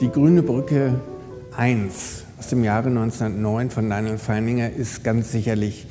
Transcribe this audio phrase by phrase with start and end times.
[0.00, 1.00] Die Grüne Brücke
[1.56, 5.86] 1 aus dem Jahre 1909 von Daniel Feininger ist ganz sicherlich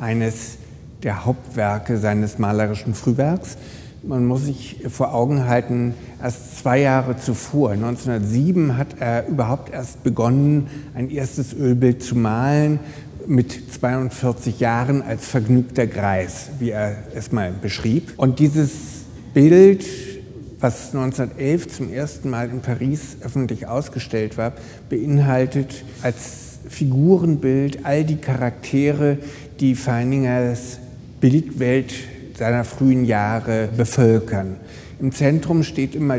[0.00, 0.58] eines
[1.02, 3.56] der Hauptwerke seines malerischen Frühwerks.
[4.04, 10.04] Man muss sich vor Augen halten, erst zwei Jahre zuvor, 1907, hat er überhaupt erst
[10.04, 12.78] begonnen, ein erstes Ölbild zu malen
[13.26, 18.12] mit 42 Jahren als vergnügter Greis, wie er es mal beschrieb.
[18.18, 18.70] Und dieses
[19.34, 19.84] Bild
[20.60, 24.52] was 1911 zum ersten Mal in Paris öffentlich ausgestellt war,
[24.88, 29.18] beinhaltet als Figurenbild all die Charaktere,
[29.60, 30.78] die Feiningers
[31.20, 31.94] Bildwelt
[32.36, 34.56] seiner frühen Jahre bevölkern.
[35.00, 36.18] Im Zentrum steht immer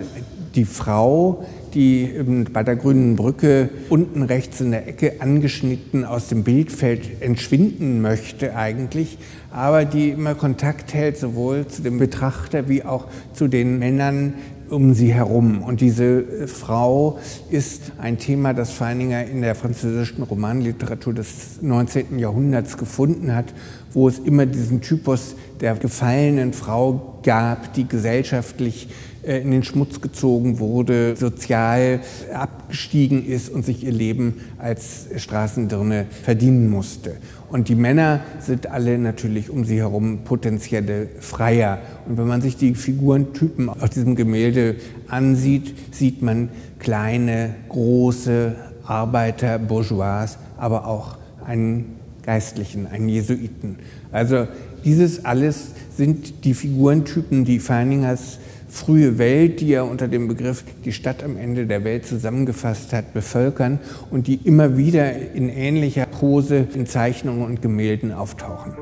[0.56, 2.09] die Frau, die
[2.52, 8.55] bei der grünen Brücke unten rechts in der Ecke angeschnitten aus dem Bildfeld entschwinden möchte
[8.55, 9.18] eigentlich,
[9.52, 14.34] aber die immer Kontakt hält sowohl zu dem Betrachter wie auch zu den Männern
[14.70, 15.64] um sie herum.
[15.64, 17.17] Und diese Frau
[17.50, 22.20] ist ein Thema, das Feininger in der französischen Romanliteratur des 19.
[22.20, 23.53] Jahrhunderts gefunden hat,
[23.94, 30.02] wo es immer diesen Typus der gefallenen Frau gab, die gesellschaftlich äh, in den Schmutz
[30.02, 32.00] gezogen wurde, sozial
[32.34, 37.16] abgestiegen ist und sich ihr Leben als Straßendirne verdienen musste.
[37.50, 41.80] Und die Männer sind alle natürlich um sie herum potenzielle Freier.
[42.08, 44.75] Und wenn man sich die Figurentypen auf diesem Gemälde
[45.08, 53.78] ansieht, sieht man kleine, große Arbeiter, Bourgeois, aber auch einen Geistlichen, einen Jesuiten.
[54.12, 54.47] Also
[54.86, 60.92] dieses alles sind die Figurentypen, die Feiningers frühe Welt, die er unter dem Begriff die
[60.92, 63.80] Stadt am Ende der Welt zusammengefasst hat, bevölkern
[64.12, 68.73] und die immer wieder in ähnlicher Pose in Zeichnungen und Gemälden auftauchen.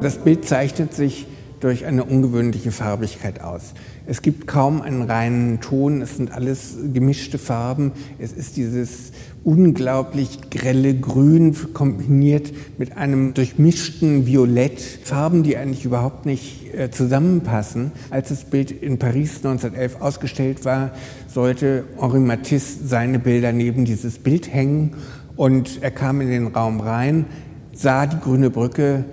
[0.00, 1.26] Das Bild zeichnet sich
[1.60, 3.74] durch eine ungewöhnliche Farbigkeit aus.
[4.06, 7.92] Es gibt kaum einen reinen Ton, es sind alles gemischte Farben.
[8.18, 9.12] Es ist dieses
[9.44, 14.80] unglaublich grelle Grün kombiniert mit einem durchmischten Violett.
[14.80, 17.92] Farben, die eigentlich überhaupt nicht äh, zusammenpassen.
[18.10, 20.92] Als das Bild in Paris 1911 ausgestellt war,
[21.26, 24.94] sollte Henri Matisse seine Bilder neben dieses Bild hängen
[25.36, 27.26] und er kam in den Raum rein,
[27.72, 29.04] sah die grüne Brücke,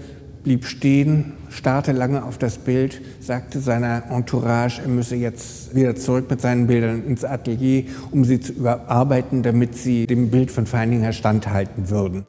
[0.46, 6.30] blieb stehen, starrte lange auf das Bild, sagte seiner Entourage, er müsse jetzt wieder zurück
[6.30, 11.14] mit seinen Bildern ins Atelier, um sie zu überarbeiten, damit sie dem Bild von Feininger
[11.14, 12.26] standhalten würden.